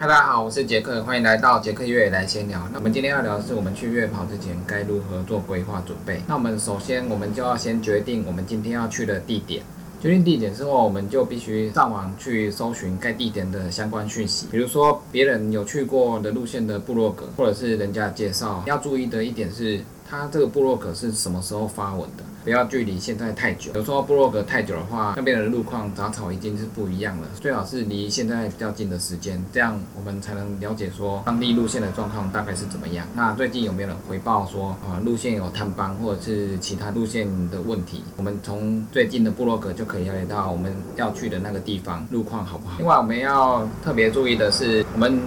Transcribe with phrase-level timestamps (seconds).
[0.00, 2.68] 嗨，大家好，我是杰克，欢迎来到杰克越野来闲聊。
[2.72, 6.22] 那我们今天要聊的是，我们去越野跑之前该如何做规划准备。
[6.28, 9.60] 那我们首先，我们就要先决定我们今天要去的地点。
[10.00, 18.62] 决定地点之后，我们就必须上网去搜寻该地点的相关讯息，比如说别人有去过的路线的部落格，或者是人家介绍。
[18.68, 19.80] 要注意的一点是。
[20.08, 22.24] 它这个部落格是什么时候发文的？
[22.44, 23.70] 不要距离现在太久。
[23.74, 27.28] 有时候部落格太久的话，那边的路况杂草已经是不一样了。
[27.38, 33.06] 最好是离现在比较近的时间，这样我们才能了解说当地路线的状况大概是怎么样。
[33.14, 38.02] 那最近有没有人回报说啊路线有坍方或者是其他路线的问题？
[38.16, 42.76] 我们从最近的部落格就可以了解到我们要去的那个地方路况好不好。
[42.78, 45.20] 另外我们要特别注意的是，我们。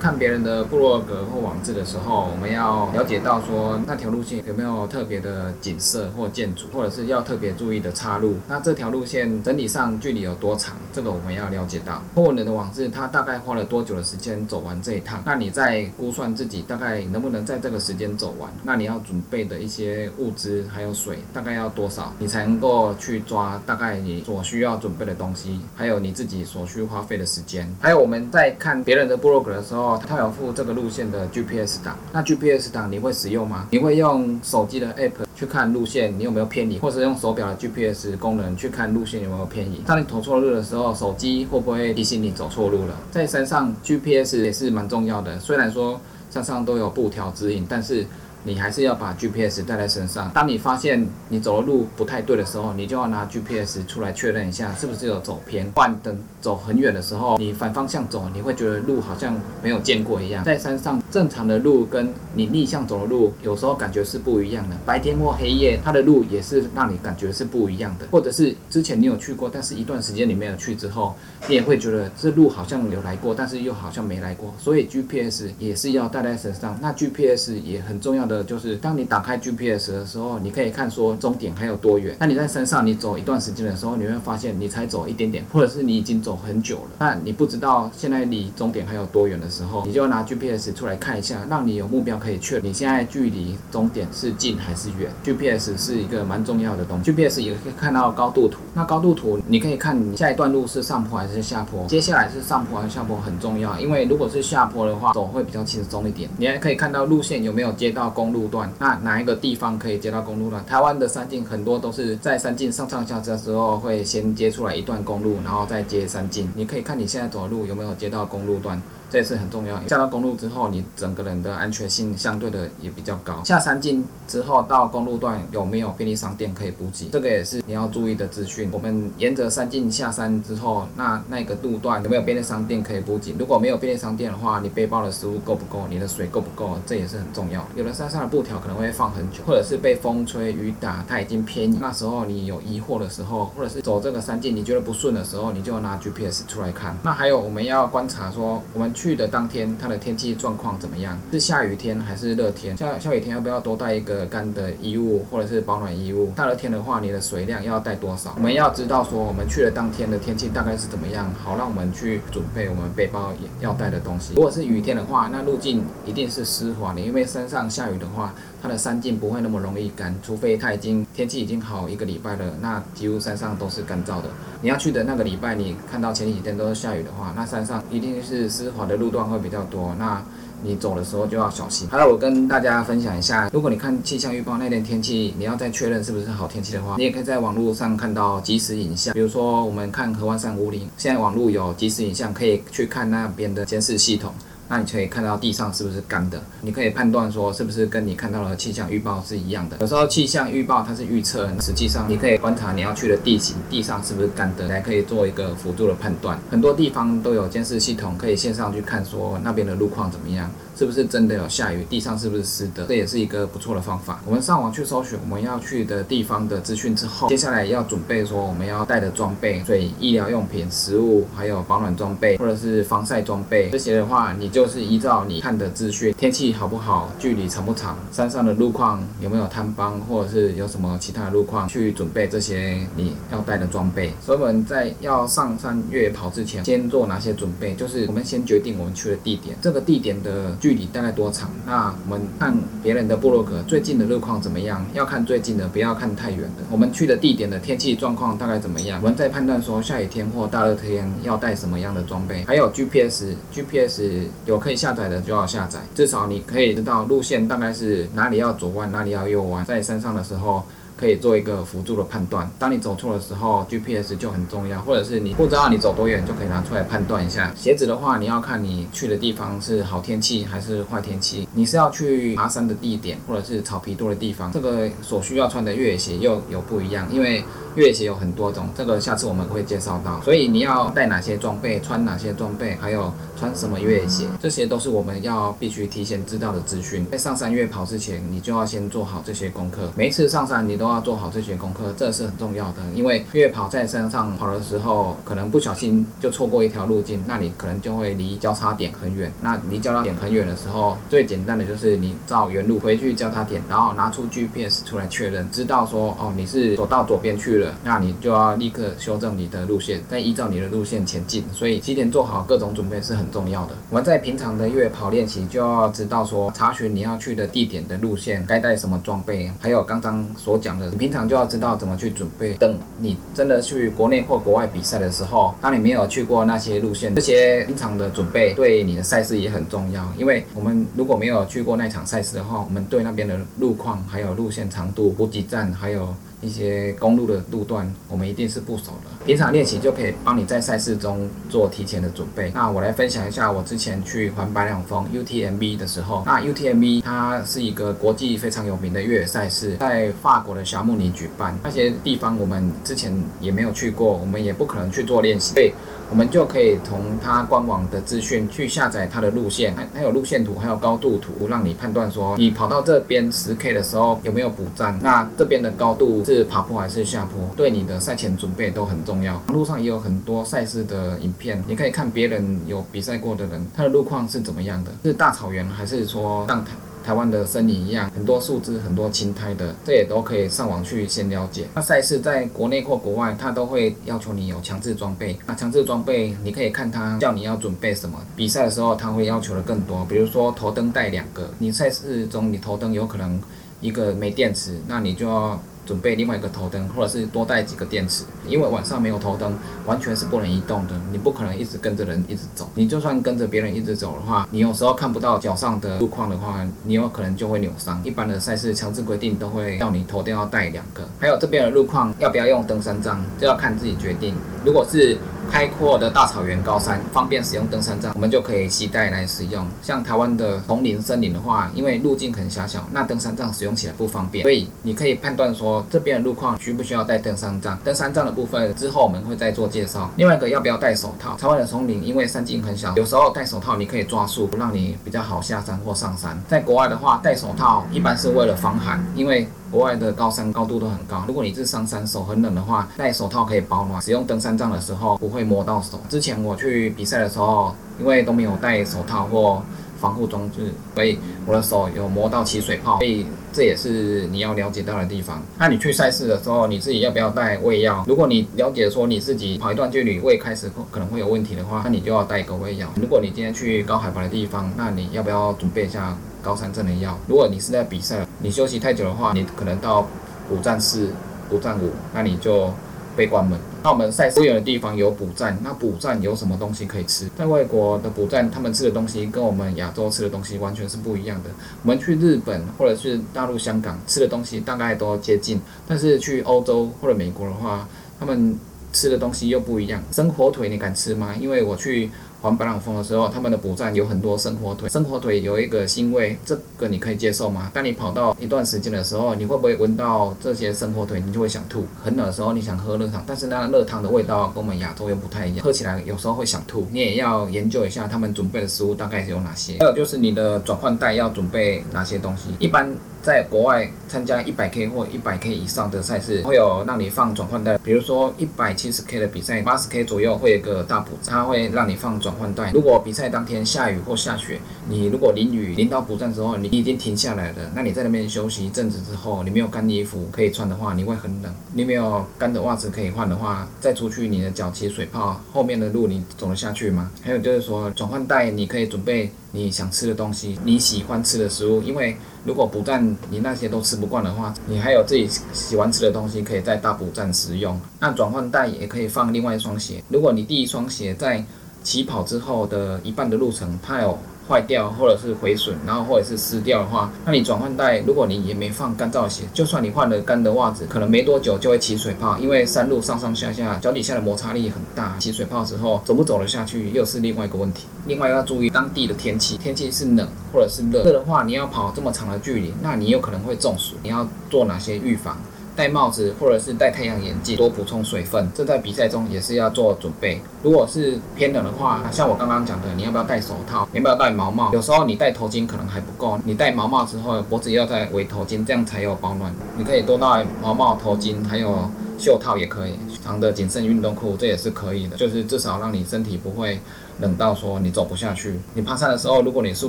[0.00, 8.36] 看别人的部落格或网志的时候，我们要了解到说那条路线有没有特别的景色或建筑，或者是要特别注意的岔路。
[8.46, 12.00] 那这条路线整体上距离有多长，这个我们要了解到。
[12.14, 15.20] 或人的网志他大概花了多久的时间走完这一趟？
[15.26, 18.48] 那你在估算自己大概能不能在这个时间走完？
[18.62, 27.68] 那你要准备的一些物资还有水大概要多少，你才能够去抓大概你所需要准备的东西，还有你自己所需花费的时间。
[27.80, 29.87] 还有我们在看别人的部落格的时候。
[29.96, 33.66] 他有付这个路线的 GPS 档，那 GPS 档你会使用吗？
[33.70, 39.80] 你会用手机的 App 去看路线，你有没有偏离，或者用手表的 GPS 功能去看路线有没有偏移？
[39.86, 42.94] 当你走错路的时候，手机会不会提醒你走错路了？
[43.10, 46.00] 在山上 GPS 也是蛮重要的，虽然说
[46.30, 48.04] 山上都有布条指引，但是。
[48.44, 50.30] 你还是要把 GPS 带在身上。
[50.34, 55.70] 当你发现你走的路不太对的时候，你就要拿 GPS 出来确认一下是不是有走偏。
[55.74, 60.44] 换等走很远的时候，你反方向走，你会觉得路好像没有见过一样。
[60.44, 64.76] 在山上正常的路跟你逆向走的路，有时候感觉是不一样的。
[64.86, 68.06] 白天或黑夜，它的路也是让你感觉是不一样的。
[68.10, 71.14] 或者是之前你有去过，但是一段时间你没有去之后，
[71.48, 74.54] 你也会觉得这路好像有来过，但是又好像没来过。
[74.58, 76.78] 所以 GPS 也是要带在身上。
[76.80, 78.44] 那 GPS 也很重要的。
[78.44, 82.14] 就是当你打开 GPS 的时候，你可以看说终点还有多远。
[82.20, 86.90] 那你在山上你走一段时间的时候，你会发现你才走一点点，或者是你已经走很久了。
[86.98, 95.10] 那你不知道现在离终点还有多远的时候，你就拿 GPS 出来看一下，让你有目标可以确你现在距离终点是近还是远。
[95.24, 97.10] GPS 是一个蛮重要的东西。
[97.10, 98.58] GPS 也可以看到高度图。
[98.74, 106.28] 那高度图你可以看你下一段路是上坡还是下坡，接下来是上坡还是下坡很重要，因为如果是下坡的话，走会比较轻松一点。
[106.36, 110.66] 你还可以看到路线有没有接到公路段，那哪一个地方可以接到公路段？
[110.66, 116.50] 台湾的山径很多都是在山径上上下车的时候会先接出来一段公路，然后再接山径。
[116.56, 118.82] 你可以看你现在走路有没有接到公路段。
[119.10, 119.80] 这也是很重要。
[119.86, 123.42] 下到公路之后，你整个人的安全性相对的也比较高。
[123.44, 127.08] 下山径之后到公路段有没有便利商店可以补给？
[127.10, 128.68] 这个也是你要注意的资讯。
[128.70, 133.34] 我们沿着山径下山之后，那那个路段有没有便利商店可以补给？
[133.38, 135.86] 如果没有便利商店的话，你背包的食物够不够？
[135.88, 136.78] 你的水够不够？
[136.84, 137.66] 这也是很重要。
[137.76, 141.78] 有的山上的布条可能会放很久，或者是被风吹雨打，它已经偏移。
[141.80, 146.94] 那时候你有疑惑的时候，或者是走这个山径你觉得不顺的时候，你就拿 GPS 出来看。
[147.02, 148.92] 那还有我们要观察说我们。
[148.98, 151.16] 去的当天，它的天气状况怎么样？
[151.30, 152.76] 是下雨天还是热天？
[152.76, 156.32] 下下雨天要不要多带一个干的衣物或者是保暖衣物？
[156.34, 158.32] 大热天的话，你的水量要带多少？
[158.36, 164.34] 我们要知道说，我们去的当天的天气大概是怎么样，好让我们去准备我们背包要带的东西。
[164.34, 168.34] 如果是雨天的话，那路径一定是湿滑的，因为山上下雨的话。
[168.60, 174.24] 它的山径不会那么容易干，除非它已经天气已经好一个礼拜了，那几乎山上都是干燥的。
[174.62, 180.22] 你要去的那个礼拜，你看到前几天都是下雨的话，那山上一定是湿滑的路段会比较多，那
[180.64, 181.88] 你走的时候就要小心。
[181.88, 194.34] 好了，我跟大家分享一下，如果你看气象预报那天天气，你要再确认是不是好天气的话，你也可以在网络上看到即时影像，比如说我们看河湾山五岭，现在网络有即时影像，可以去看那边的监视系统。
[194.68, 196.42] 那你可以看到地上是不是干的？
[196.60, 199.76] 你可以判断说是不是跟你看到的气象预报是一样的。
[199.80, 206.38] 有时候气象预报它是预测，实际上你可以观察你要去的地形，地上是不是干的，来可以做一个辅助的判断。
[206.50, 210.50] 很多地方都有监视系统，可以线上去看说那边的路况怎么样。
[210.78, 211.84] 是不是真的有下雨？
[211.90, 212.86] 地上是不是湿的？
[212.86, 214.22] 这也是一个不错的方法。
[214.24, 224.68] 我们上网去搜寻我们要去的地方的资讯之后，接下来要准备说我们要带的装备，所以医疗用品、食物，还有保暖装备或者是防晒装备，这些的话你就。
[224.68, 234.12] 是依照你看的资讯，天气好不好，距离长不长，山上的路况有没有坍方，或者是有什么其他的路况，去准备这些你要带的装备。
[234.22, 237.74] 所以我们在要上山越野跑之前，先做哪些准备？
[237.74, 241.50] 就是我们先决定我们去的地点，这个地点的距离大概多长？
[241.64, 244.84] 那我们看别人的部落格最近的路况怎么样？
[244.92, 246.62] 要看最近的，不要看太远的。
[246.70, 249.00] 我们去的地点的天气状况大概怎么样？
[249.02, 252.44] 我们再判断说下雨天或大热天要带什么样的装备。
[252.44, 259.64] 还有 GPS，GPS 有可以下载的就要下载，至少你可以知道路线大概是哪里要左弯，哪里要右弯。
[259.64, 260.62] 在山上的时候。
[260.98, 262.50] 可以做一个辅助的判断。
[262.58, 267.52] 当你走错的时候，GPS 就很重要，或者是你不知道你走多远，就可以拿出来判断一下。
[267.56, 271.48] 鞋子的话，你要看你去的地方是好天气还是坏天气。
[271.54, 277.44] 你是要去爬山的地点，或者是草皮多的地方，这个所需要穿的越野鞋又有不一样，因为
[277.78, 280.20] 越野鞋有很多种，这个下次我们会介绍到。
[280.22, 287.06] 所以你要带哪些装备，穿哪些装备，还有穿什么越野鞋，这些都是我们要必须提前知道的资讯。
[287.12, 289.92] 在上山越野跑之前，你就要先做好这些功课。
[289.94, 292.78] 每一次上山，你都要做好这些功课，这是很重要的。
[292.96, 299.32] 因为越野跑在山上跑的时候，可能不小心就错过一条路径，那你可能就会离交叉点很远。
[299.40, 311.44] 那离交叉点很远的时候，最简单的就是你照原路回去交叉点，然后拿出 GPS 出来确认，知道说哦你是走到左边去了，那你就要立刻修正你的路线，再依照你的路线前进。
[311.52, 313.74] 所以提前做好各种准备是很重要的。
[313.90, 321.28] 我们在平常的越野跑练习就要知道说查询你要去的地点的路线，该带什么装备，还有刚刚所讲的，你平常。
[321.28, 322.54] 就要知道怎么去准备。
[322.54, 330.10] 等你真的去国内或国外比赛的时候，当你没有去过那些路线，这些平常的准备对你的赛事也很重要。
[330.16, 336.14] 因为我们如果没有去过那场赛事的话，我们对那边的路况、还有路线长度、补给站，还有。
[336.40, 339.17] 一些公路的路段，我们一定是不熟的。
[339.28, 342.50] 平常练习就可以帮你在赛事中做提前的准备。
[342.54, 346.22] 那我来分享一下我之前去环白两峰 UTMB 的时候。
[346.24, 351.54] 那 UTMB 它是一个国际非常有名的越野赛事，在法国的霞慕尼举办。
[351.62, 355.52] 那些地方我们之前也没有去过，我们也不可能去做练习。
[355.52, 355.74] 所以
[356.08, 364.98] 我们就可以从它官网的资讯去下载它的路线，它有路线图，还有高度图，让你判断说你跑到这边十 K 的时候有没有补站。
[365.02, 369.17] 那这边的高度是爬坡还是下坡，对你的赛前准备都很重。
[369.48, 376.72] 路上也有很多赛事的影片，你可以看别人有比赛过的人，他的路况是怎么样的，是大草原还是说像台。
[377.04, 381.66] 台湾的森林一样，很多树枝，很多青苔的，这也都可以上网去先了解。
[381.74, 385.34] 那赛事在国内或国外，它都会要求你有强制装备。
[385.46, 388.18] 那强制装备，你可以看它叫你要准备什么。
[388.36, 391.48] 比赛的时候，它会要求的更多，比如说头灯带两个。
[391.60, 393.40] 你赛事中你头灯有可能
[393.80, 395.58] 一个没电池，那你就要。
[395.88, 399.56] 准备另外一个头灯，或者是多带几个电池，因为晚上没有头灯，
[399.86, 400.92] 完全是不能移动的。
[401.10, 407.98] 你不可能一直跟着人一直走，你就算跟着别人一直走的话，你有时候看不到脚上的路况的话，你有可能就会扭伤。
[408.04, 414.34] 一般的赛事强制规定都会要你头灯要带两个，还有这边的路况要不要用登山杖，就要看自己决定。
[414.66, 415.16] 如果是
[415.50, 419.66] 开阔的大草原高山，方便使用登山杖，我们就可以携带来使用。
[419.82, 427.78] 像台湾的丛林森林的话，因为路径很狭小，那登山杖使用起来不方便，所以你可以判断说这边的路况需不需要带登山杖。
[427.84, 430.10] 登山杖的部分之后我们会再做介绍。
[430.16, 431.36] 另外一个要不要戴手套？
[431.36, 436.36] 台湾的丛林因为山径很小，有时候戴手套你可以抓树，让你比较好下山或上山。
[436.48, 439.48] 在国外的话，戴手套一般是为了防寒，因为。
[439.70, 444.00] 国外的高山高度都很高，如果你是上山手很冷的话，戴手套可以保暖。
[444.00, 446.00] 使用登山杖的时候不会摸到手。
[446.08, 449.62] 之前我去比赛的时候，因为都没有戴手套或
[450.00, 452.98] 防护装置，所以我的手有磨到起水泡。
[452.98, 455.42] 所以这也是你要了解到的地方。
[455.58, 458.04] 那你去赛事的时候，你自己要不要带胃药？
[458.06, 462.88] 如果你了解说你自己跑一段距离胃开始可能会有问题的话，那你就要带一个胃药。
[462.96, 466.16] 如果你今天去高海拔的地方，那你要不要准备一下？
[466.40, 470.06] 高山症的药，如果你是在比赛，你休息太久的话，你可能到
[470.50, 471.10] 五站四、
[471.50, 472.72] 五站五，那你就
[473.16, 473.58] 被关门。
[473.88, 477.26] 那我们赛不远的地方有补站，那补站有什么东西可以吃？
[477.38, 481.48] 在外国的补站，他们吃的东西跟我们亚洲吃的东西完全是不一样的。
[481.82, 487.88] 我们去日本或者是大陆、香港吃的东西大概都接近，但是去欧洲或者美国的话，
[488.20, 488.58] 他们
[488.92, 490.02] 吃的东西又不一样。
[490.12, 491.34] 生火腿你敢吃吗？
[491.40, 492.10] 因为我去。
[492.40, 497.70] 环白朗峰的时候，他们的补站有很多生火腿，生火腿有一个腥味，这个你可以接受吗？
[497.74, 501.84] 当你跑到一段时间的时候，你会不会闻到这些生火腿，你就会想吐？
[502.02, 506.86] 很冷的时候你想喝热汤，但是那热汤的味道跟我们亚洲又不太一样，喝起来有时候会想吐。
[506.92, 512.50] 你也要研究一下他们准备的食物大概有哪些，还有就是你的转换带要准备哪些东西。
[512.58, 512.88] 一般
[513.22, 517.76] 在国外参加一百 K 或一百 K 以上的赛事，会有让你放转换带。
[517.78, 522.70] 比如说一百七十 K 的比赛，八十 K 左右会有个大补，它会让你放转换带。
[522.72, 524.58] 如果比赛当天下雨或下雪，
[524.88, 531.52] 你如果淋雨淋到补站之后，你已经停下来了，那你在那边休息一阵子之后，你没有干衣服可以穿的话，你会很冷。
[531.74, 537.10] 你没有干的袜子可以换的话，再出去你的脚起水泡，后面的路你走得下去吗？
[537.22, 539.30] 还有就是说转换带，你可以准备。
[539.52, 547.80] 你想吃的东西，你喜欢吃的食物，因为如果补站你那些都吃不惯的话，你还有自己喜欢吃的东西可以在大补站食用。
[548.00, 551.44] 那转换袋也可以放另外一双鞋，如果你第一双鞋在
[551.82, 554.18] 起跑之后的一半的路程，它有。
[554.48, 567.86] 坏掉或者是毁损，然后或者是湿掉的话，那你转换带，如果你也没放干燥鞋，就算你换了干的袜子，可能没多久就会起水泡，因为山路上上下下，脚底下的摩擦力很大，起水泡之后走不走得下去又是另外一个问题。
[568.06, 575.36] 另外要注意当地的天气，天气是冷或者是热，热的话你要跑这么长的距离，那你有可能会中暑，你要做哪些预防？
[575.78, 580.40] 戴帽子或者是戴太阳眼镜，多补充水分，这在比赛中也是要做准备。
[580.60, 583.88] 如果是偏冷的话，像我刚刚讲的，你要不要戴手套？
[583.92, 584.72] 要不要戴毛帽？
[584.72, 589.54] 有时候你戴头巾可能还不够，你戴毛帽之后，脖子要再围头巾，这样才有保暖。
[589.76, 592.94] 你可以多戴毛帽、头巾，还有袖套也可以，
[593.24, 596.80] 长的紧身运动裤这也是可以的，就是至少让你身体不会
[597.20, 598.58] 冷到说你走不下去。
[598.74, 599.88] 你爬山的时候，如果你速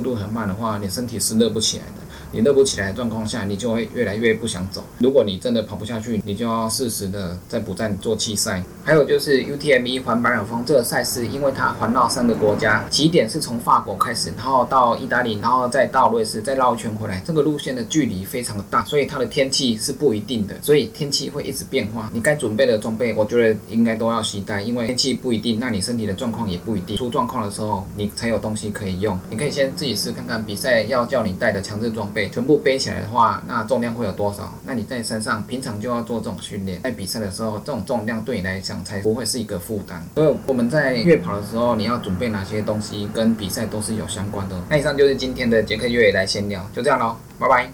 [0.00, 1.94] 度很慢的话，你身体是热不起来的。
[2.32, 4.84] 你热不起来的状况下，你就会越来越不想走。
[4.98, 8.62] 如果你真的跑不下去，你就要适时的在补站做气赛。
[8.84, 22.10] 还有就是 UTME 环白尔峰这个赛事，因为它环绕三个国家，起点是从法国开始，然后到意大利，然后再到瑞士，再绕一圈回来，这个路线的距离非常的大，所以它的天气是不一定的，所以天气会一直变化。
[22.12, 26.96] 你该准备的装备，我觉得应该都要携带，因为天气不一定，那你身体的状况也不一定。
[26.96, 29.18] 出状况的时候，你才有东西可以用。
[29.30, 32.19] 你可以先自己试看看，比赛要叫你带的强制装备。
[32.28, 34.52] 全部背起来的话，那重量会有多少？
[34.64, 40.04] 那你在山上平常就要做这种训练，在比赛的时候，这种重量对你来讲才不会是一个负担。
[40.14, 44.60] 所以我们在月跑的时候，你要准备哪些东西，跟比赛都是有相关的。
[44.68, 47.70] 那以上就是今天的杰克越野来闲聊，就这样喽，拜拜。